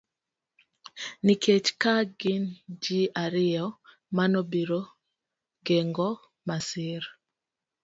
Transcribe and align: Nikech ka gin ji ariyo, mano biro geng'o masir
Nikech 1.25 1.69
ka 1.81 1.93
gin 2.19 2.43
ji 2.81 2.99
ariyo, 3.23 3.67
mano 4.15 4.39
biro 4.51 4.81
geng'o 5.65 6.09
masir 6.47 7.03